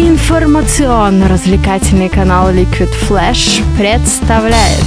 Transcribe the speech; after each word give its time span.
Информационно-развлекательный 0.00 2.08
канал 2.08 2.50
Liquid 2.50 2.88
Flash 3.06 3.62
представляет 3.76 4.82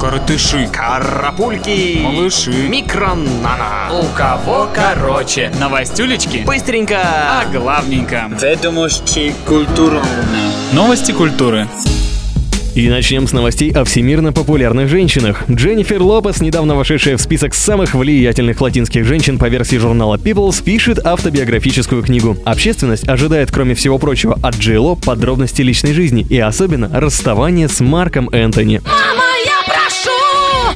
Коротыши, 0.00 0.68
Карапульки, 0.72 2.00
малыши, 2.02 2.50
микронана. 2.68 3.90
у 3.92 4.02
кого 4.16 4.68
короче. 4.74 5.52
Новостюлечки 5.60 6.38
Быстренько. 6.44 6.98
о 7.40 7.44
главненьком. 7.46 8.36
Ведомости 8.36 9.32
культуры. 9.46 10.00
Новости 10.72 11.12
культуры. 11.12 11.68
И 12.74 12.88
начнем 12.88 13.28
с 13.28 13.32
новостей 13.32 13.70
о 13.70 13.84
всемирно 13.84 14.32
популярных 14.32 14.88
женщинах. 14.88 15.44
Дженнифер 15.48 16.02
Лопес, 16.02 16.40
недавно 16.40 16.74
вошедшая 16.74 17.16
в 17.16 17.20
список 17.20 17.54
самых 17.54 17.94
влиятельных 17.94 18.60
латинских 18.60 19.04
женщин 19.04 19.38
по 19.38 19.48
версии 19.48 19.76
журнала 19.76 20.16
People's, 20.16 20.60
пишет 20.60 20.98
автобиографическую 21.06 22.02
книгу. 22.02 22.36
Общественность 22.44 23.08
ожидает, 23.08 23.52
кроме 23.52 23.76
всего 23.76 23.98
прочего, 23.98 24.36
от 24.42 24.56
Джей 24.56 24.78
Ло 24.78 24.96
подробности 24.96 25.62
личной 25.62 25.92
жизни 25.92 26.26
и 26.28 26.36
особенно 26.40 26.90
расставание 26.92 27.68
с 27.68 27.78
Марком 27.78 28.28
Энтони. 28.30 28.80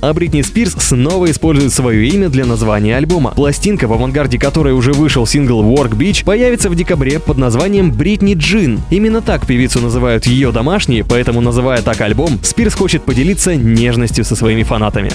А 0.00 0.12
Бритни 0.12 0.42
Спирс 0.42 0.74
снова 0.78 1.30
использует 1.30 1.72
свое 1.72 2.08
имя 2.08 2.28
для 2.28 2.46
названия 2.46 2.96
альбома. 2.96 3.32
Пластинка, 3.32 3.88
в 3.88 3.92
авангарде 3.92 4.38
которой 4.38 4.72
уже 4.72 4.92
вышел 4.92 5.26
сингл 5.26 5.62
Work 5.62 5.96
Bitch, 5.96 6.24
появится 6.24 6.70
в 6.70 6.76
декабре 6.76 7.18
под 7.18 7.38
названием 7.38 7.90
Britney 7.90 8.34
Jean. 8.34 8.80
Именно 8.90 9.22
так 9.22 9.46
певицу 9.46 9.80
называют 9.80 10.26
ее 10.26 10.52
домашние, 10.52 11.04
поэтому, 11.04 11.40
называя 11.40 11.82
так 11.82 12.00
альбом, 12.00 12.38
Спирс 12.42 12.74
хочет 12.74 13.02
поделиться 13.02 13.56
нежностью 13.56 14.24
со 14.24 14.36
своими 14.36 14.62
фанатами. 14.62 15.10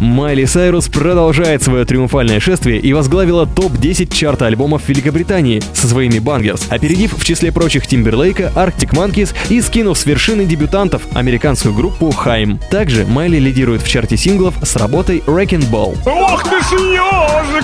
Майли 0.00 0.44
Сайрус 0.44 0.88
продолжает 0.88 1.62
свое 1.62 1.84
триумфальное 1.84 2.40
шествие 2.40 2.78
и 2.78 2.92
возглавила 2.92 3.46
топ-10 3.46 4.12
чарта 4.12 4.46
альбомов 4.46 4.88
Великобритании 4.88 5.62
со 5.74 5.86
своими 5.86 6.18
Bangerz, 6.18 6.66
опередив 6.68 7.16
в 7.16 7.24
числе 7.24 7.52
прочих 7.52 7.86
Тимберлейка, 7.86 8.52
Arctic 8.54 8.90
Monkeys 8.90 9.34
и 9.48 9.60
скинув 9.60 9.98
с 9.98 10.06
вершины 10.06 10.44
дебютантов 10.44 11.02
американскую 11.14 11.74
группу 11.74 12.10
Haim. 12.10 12.60
Также 12.70 13.06
Майли 13.06 13.38
лидирует 13.38 13.82
в 13.82 13.88
чарте 13.88 14.16
синглов 14.16 14.54
с 14.62 14.76
работой 14.76 15.22
Wrecking 15.26 15.70
Ball. 15.70 15.96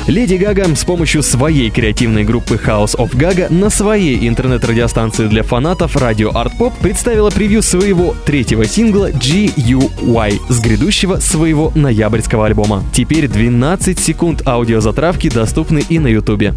Леди 0.06 0.34
Гага 0.34 0.74
с 0.74 0.84
помощью 0.84 1.22
своей 1.22 1.70
креативной 1.70 2.24
группы 2.24 2.54
House 2.54 2.96
of 2.96 3.14
Gaga 3.14 3.52
на 3.52 3.70
своей 3.70 4.28
интернет-радиостанции 4.28 5.26
для 5.26 5.42
фанатов 5.42 5.96
радио 5.96 6.30
Art 6.30 6.52
Pop 6.58 6.72
представила 6.80 7.30
превью 7.30 7.62
своего 7.62 8.14
третьего 8.24 8.64
сингла 8.64 9.10
GUY 9.10 10.40
с 10.48 10.60
грядущего 10.60 11.16
своего 11.16 11.72
ноябрьского 12.22 12.46
альбома. 12.46 12.84
Теперь 12.92 13.28
12 13.28 13.98
секунд 13.98 14.46
аудиозатравки 14.46 15.28
доступны 15.28 15.82
и 15.88 15.98
на 15.98 16.08
ютубе. 16.08 16.54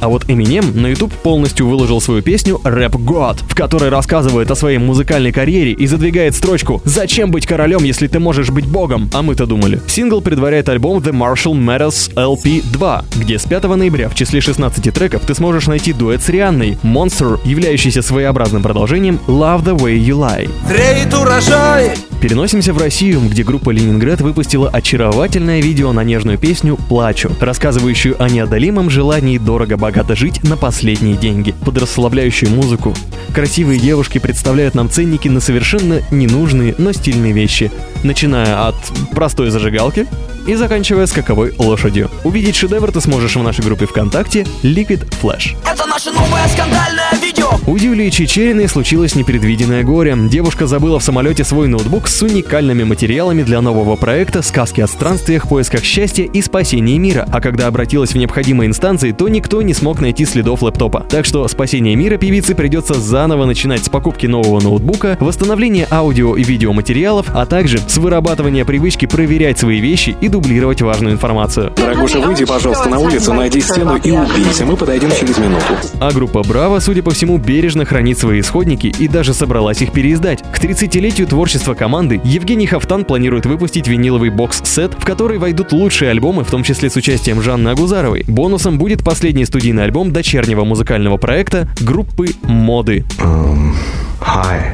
А 0.00 0.08
вот 0.08 0.24
Eminem 0.24 0.78
на 0.78 0.88
YouTube 0.88 1.12
полностью 1.14 1.66
выложил 1.66 2.00
свою 2.00 2.22
песню 2.22 2.60
Rap 2.64 2.92
God, 2.92 3.38
в 3.48 3.54
которой 3.54 3.90
рассказывает 3.90 4.50
о 4.50 4.54
своей 4.54 4.78
музыкальной 4.78 5.32
карьере 5.32 5.72
и 5.72 5.86
задвигает 5.86 6.34
строчку 6.34 6.80
«Зачем 6.84 7.30
быть 7.30 7.46
королем, 7.46 7.84
если 7.84 8.06
ты 8.06 8.18
можешь 8.18 8.50
быть 8.50 8.66
богом?» 8.66 9.10
А 9.12 9.22
мы-то 9.22 9.46
думали. 9.46 9.80
Сингл 9.88 10.20
предваряет 10.20 10.68
альбом 10.68 10.98
The 10.98 11.12
Marshall 11.12 11.54
Matters 11.54 12.12
LP 12.14 12.62
2, 12.72 13.04
где 13.16 13.38
с 13.38 13.44
5 13.44 13.64
ноября 13.76 14.08
в 14.08 14.14
числе 14.14 14.40
16 14.40 14.92
треков 14.94 15.22
ты 15.26 15.34
сможешь 15.34 15.66
найти 15.66 15.92
дуэт 15.92 16.22
с 16.22 16.28
Рианной, 16.28 16.78
Monster, 16.82 17.40
являющийся 17.44 18.02
своеобразным 18.02 18.62
продолжением 18.62 19.20
Love 19.26 19.64
the 19.64 19.76
Way 19.76 19.98
You 19.98 20.16
Lie. 20.16 20.50
Треет 20.68 21.14
урожай. 21.14 22.09
Переносимся 22.20 22.74
в 22.74 22.78
Россию, 22.78 23.22
где 23.30 23.42
группа 23.42 23.70
Ленинград 23.70 24.20
выпустила 24.20 24.68
очаровательное 24.68 25.62
видео 25.62 25.90
на 25.92 26.04
нежную 26.04 26.36
песню 26.36 26.76
«Плачу», 26.76 27.30
рассказывающую 27.40 28.22
о 28.22 28.28
неодолимом 28.28 28.90
желании 28.90 29.38
дорого-богато 29.38 30.14
жить 30.14 30.42
на 30.44 30.58
последние 30.58 31.16
деньги. 31.16 31.54
Под 31.64 31.78
расслабляющую 31.78 32.50
музыку 32.50 32.94
красивые 33.32 33.80
девушки 33.80 34.18
представляют 34.18 34.74
нам 34.74 34.90
ценники 34.90 35.28
на 35.28 35.40
совершенно 35.40 36.02
ненужные, 36.10 36.74
но 36.76 36.92
стильные 36.92 37.32
вещи, 37.32 37.72
начиная 38.02 38.68
от 38.68 38.76
простой 39.12 39.50
зажигалки 39.50 40.06
и 40.46 40.54
заканчивая 40.54 41.06
скаковой 41.06 41.54
лошадью. 41.58 42.10
Увидеть 42.24 42.56
шедевр 42.56 42.92
ты 42.92 43.00
сможешь 43.00 43.36
в 43.36 43.42
нашей 43.42 43.64
группе 43.64 43.86
ВКонтакте 43.86 44.46
Liquid 44.62 45.08
Flash. 45.22 45.56
Это 45.70 45.86
наше 45.86 46.10
новое 46.10 46.46
скандальное 46.48 47.12
видео. 47.20 47.50
У 47.66 47.76
Юлии 47.76 48.10
Чечериной 48.10 48.68
случилось 48.68 49.14
непредвиденное 49.14 49.82
горе. 49.84 50.16
Девушка 50.16 50.66
забыла 50.66 50.98
в 50.98 51.04
самолете 51.04 51.44
свой 51.44 51.68
ноутбук 51.68 52.08
с 52.08 52.22
уникальными 52.22 52.84
материалами 52.84 53.42
для 53.42 53.60
нового 53.60 53.96
проекта 53.96 54.42
«Сказки 54.42 54.80
о 54.80 54.86
странствиях, 54.86 55.48
поисках 55.48 55.84
счастья 55.84 56.24
и 56.24 56.42
спасении 56.42 56.96
мира». 56.96 57.28
А 57.30 57.40
когда 57.40 57.66
обратилась 57.66 58.12
в 58.12 58.16
необходимые 58.16 58.68
инстанции, 58.68 59.12
то 59.12 59.28
никто 59.28 59.62
не 59.62 59.74
смог 59.74 60.00
найти 60.00 60.24
следов 60.24 60.62
лэптопа. 60.62 61.06
Так 61.08 61.26
что 61.26 61.46
спасение 61.48 61.94
мира 61.96 62.16
певице 62.16 62.54
придется 62.54 62.94
заново 62.94 63.44
начинать 63.44 63.84
с 63.84 63.88
покупки 63.88 64.26
нового 64.26 64.60
ноутбука, 64.60 65.16
восстановления 65.20 65.86
аудио 65.90 66.36
и 66.36 66.42
видеоматериалов, 66.42 67.26
а 67.34 67.46
также 67.46 67.78
с 67.78 67.98
вырабатывания 67.98 68.64
привычки 68.64 69.06
проверять 69.06 69.58
свои 69.58 69.80
вещи 69.80 70.16
и 70.20 70.28
дублировать 70.30 70.80
важную 70.82 71.14
информацию. 71.14 71.72
Дорогуша, 71.76 72.20
выйди, 72.20 72.44
пожалуйста, 72.44 72.88
на 72.88 72.98
улицу, 72.98 73.34
найди 73.34 73.60
стену 73.60 73.96
и 73.96 74.10
убейся. 74.10 74.64
Мы 74.64 74.76
подойдем 74.76 75.10
через 75.10 75.36
минуту. 75.38 75.64
А 76.00 76.12
группа 76.12 76.42
Браво, 76.42 76.78
судя 76.80 77.02
по 77.02 77.10
всему, 77.10 77.38
бережно 77.38 77.84
хранит 77.84 78.18
свои 78.18 78.40
исходники 78.40 78.86
и 78.86 79.08
даже 79.08 79.34
собралась 79.34 79.82
их 79.82 79.92
переиздать. 79.92 80.42
К 80.52 80.58
30-летию 80.58 81.26
творчества 81.26 81.74
команды 81.74 82.20
Евгений 82.24 82.66
Хафтан 82.66 83.04
планирует 83.04 83.46
выпустить 83.46 83.88
виниловый 83.88 84.30
бокс-сет, 84.30 84.94
в 84.96 85.04
который 85.04 85.38
войдут 85.38 85.72
лучшие 85.72 86.10
альбомы, 86.10 86.44
в 86.44 86.50
том 86.50 86.62
числе 86.62 86.88
с 86.88 86.96
участием 86.96 87.42
Жанны 87.42 87.70
Агузаровой. 87.70 88.24
Бонусом 88.26 88.78
будет 88.78 89.04
последний 89.04 89.44
студийный 89.44 89.84
альбом 89.84 90.12
дочернего 90.12 90.64
музыкального 90.64 91.16
проекта 91.16 91.68
группы 91.80 92.28
«Моды». 92.42 93.04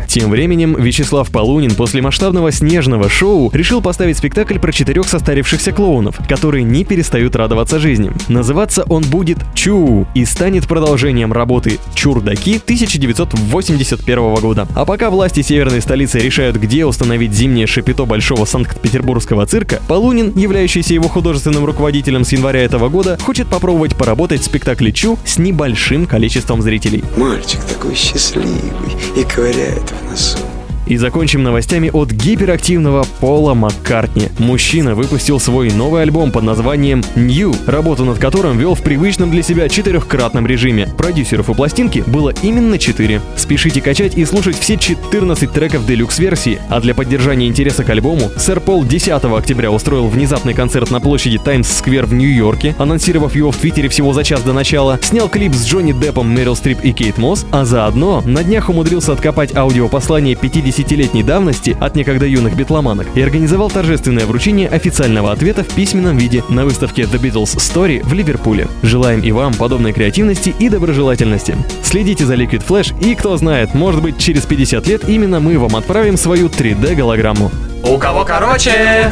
Тем 0.08 0.30
временем 0.30 0.74
Вячеслав 0.76 1.30
Полунин 1.30 1.74
после 1.74 2.00
масштабного 2.00 2.50
снежного 2.52 3.08
шоу 3.08 3.50
решил 3.52 3.82
поставить 3.82 4.16
спектакль 4.16 4.58
про 4.58 4.72
четырех 4.72 5.08
состарившихся 5.08 5.72
клоунов, 5.72 6.18
которые 6.28 6.64
не 6.64 6.84
перестают 6.84 7.36
радоваться 7.36 7.78
жизни. 7.78 8.12
Называться 8.28 8.84
он 8.88 9.02
будет 9.02 9.38
«Чу» 9.54 10.06
и 10.14 10.24
станет 10.24 10.66
продолжением 10.66 11.32
работы 11.32 11.78
«Чурдаки» 11.94 12.56
1981 12.56 14.34
года. 14.36 14.66
А 14.74 14.84
пока 14.84 15.10
власти 15.10 15.42
северной 15.42 15.80
столицы 15.80 16.18
решают, 16.18 16.56
где 16.56 16.86
установить 16.86 17.32
зимнее 17.32 17.66
шапито 17.66 18.04
большого 18.04 18.44
Санкт-Петербургского 18.44 19.46
цирка, 19.46 19.82
Полунин, 19.88 20.32
являющийся 20.36 20.94
его 20.94 21.08
художественным 21.08 21.64
руководителем 21.64 22.24
с 22.24 22.32
января 22.32 22.62
этого 22.62 22.88
года, 22.88 23.18
хочет 23.20 23.48
попробовать 23.48 23.96
поработать 23.96 24.40
в 24.40 24.44
спектакле 24.44 24.92
«Чу» 24.92 25.18
с 25.24 25.38
небольшим 25.38 26.06
количеством 26.06 26.62
зрителей. 26.62 27.04
Мальчик 27.16 27.60
такой 27.64 27.94
счастливый 27.94 28.72
и 29.16 29.24
ковыряет 29.36 29.90
в 29.90 30.10
носу. 30.10 30.55
И 30.86 30.96
закончим 30.96 31.42
новостями 31.42 31.90
от 31.92 32.12
гиперактивного 32.12 33.04
Пола 33.20 33.54
Маккартни. 33.54 34.28
Мужчина 34.38 34.94
выпустил 34.94 35.40
свой 35.40 35.70
новый 35.72 36.02
альбом 36.02 36.30
под 36.30 36.44
названием 36.44 37.02
New, 37.16 37.54
работу 37.66 38.04
над 38.04 38.18
которым 38.18 38.56
вел 38.56 38.74
в 38.74 38.82
привычном 38.82 39.30
для 39.30 39.42
себя 39.42 39.68
четырехкратном 39.68 40.46
режиме. 40.46 40.88
Продюсеров 40.96 41.50
у 41.50 41.54
пластинки 41.54 42.04
было 42.06 42.32
именно 42.42 42.78
4. 42.78 43.20
Спешите 43.36 43.80
качать 43.80 44.16
и 44.16 44.24
слушать 44.24 44.56
все 44.56 44.76
14 44.76 45.50
треков 45.50 45.86
делюкс-версии, 45.86 46.60
а 46.68 46.80
для 46.80 46.94
поддержания 46.94 47.48
интереса 47.48 47.82
к 47.82 47.90
альбому 47.90 48.30
сэр 48.36 48.60
Пол 48.60 48.84
10 48.84 49.08
октября 49.24 49.72
устроил 49.72 50.06
внезапный 50.06 50.54
концерт 50.54 50.90
на 50.92 51.00
площади 51.00 51.38
Таймс-сквер 51.38 52.06
в 52.06 52.14
Нью-Йорке, 52.14 52.76
анонсировав 52.78 53.34
его 53.34 53.50
в 53.50 53.56
Твиттере 53.56 53.88
всего 53.88 54.12
за 54.12 54.22
час 54.22 54.42
до 54.42 54.52
начала, 54.52 55.00
снял 55.02 55.28
клип 55.28 55.52
с 55.54 55.66
Джонни 55.66 55.92
Деппом, 55.92 56.28
Мэрил 56.28 56.54
Стрип 56.54 56.78
и 56.84 56.92
Кейт 56.92 57.18
Мосс, 57.18 57.44
а 57.50 57.64
заодно 57.64 58.22
на 58.24 58.44
днях 58.44 58.68
умудрился 58.68 59.12
откопать 59.12 59.56
аудиопослание 59.56 60.36
50-летней 60.76 61.22
давности 61.22 61.76
от 61.80 61.96
некогда 61.96 62.26
юных 62.26 62.56
битломанок 62.56 63.06
и 63.14 63.20
организовал 63.20 63.70
торжественное 63.70 64.26
вручение 64.26 64.68
официального 64.68 65.32
ответа 65.32 65.64
в 65.64 65.68
письменном 65.68 66.18
виде 66.18 66.42
на 66.48 66.64
выставке 66.64 67.02
The 67.02 67.20
Beatles 67.20 67.56
Story 67.56 68.04
в 68.04 68.12
Ливерпуле. 68.12 68.68
Желаем 68.82 69.20
и 69.20 69.32
вам 69.32 69.54
подобной 69.54 69.92
креативности 69.92 70.54
и 70.58 70.68
доброжелательности. 70.68 71.56
Следите 71.82 72.26
за 72.26 72.34
Liquid 72.34 72.64
Flash 72.66 72.94
и, 73.02 73.14
кто 73.14 73.36
знает, 73.36 73.74
может 73.74 74.02
быть 74.02 74.18
через 74.18 74.44
50 74.44 74.86
лет 74.86 75.08
именно 75.08 75.40
мы 75.40 75.58
вам 75.58 75.76
отправим 75.76 76.16
свою 76.16 76.48
3D-голограмму. 76.48 77.50
У 77.82 77.98
кого 77.98 78.24
короче? 78.24 79.10